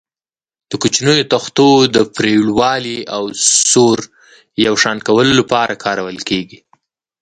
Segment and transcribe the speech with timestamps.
[0.69, 3.23] د کوچنیو تختو د پرېړوالي او
[3.71, 3.97] سور
[4.65, 6.59] یو شان کولو لپاره کارول کېږي.